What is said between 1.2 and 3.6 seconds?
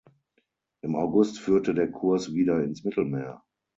führte der Kurs wieder ins Mittelmeer.